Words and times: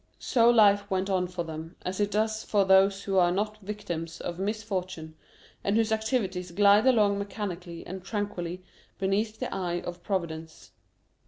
So 0.17 0.49
life 0.49 0.89
went 0.89 1.11
on 1.11 1.27
for 1.27 1.43
them 1.43 1.75
as 1.85 1.99
it 1.99 2.09
does 2.09 2.43
for 2.43 2.65
those 2.65 3.03
who 3.03 3.19
are 3.19 3.31
not 3.31 3.59
victims 3.61 4.19
of 4.19 4.39
misfortune 4.39 5.13
and 5.63 5.75
whose 5.75 5.91
activities 5.91 6.49
glide 6.49 6.87
along 6.87 7.19
mechanically 7.19 7.85
and 7.85 8.03
tranquilly 8.03 8.63
beneath 8.97 9.37
the 9.39 9.53
eye 9.53 9.79
of 9.81 10.01
Providence. 10.01 10.71